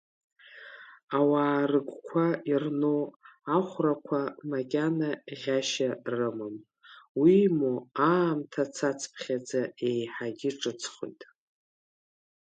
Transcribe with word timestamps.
Ауаа 1.17 1.61
рыгәқәа 1.71 2.25
ирну 2.51 2.99
ахәрақәа 3.57 4.21
макьана 4.49 5.09
ӷьашьа 5.39 5.89
рымам, 6.15 6.55
уимоу 7.19 7.79
аамҭа 8.11 8.63
цацԥхьаӡа 8.75 9.61
еиҳагьы 9.89 10.49
иҿыцхоит. 10.51 11.21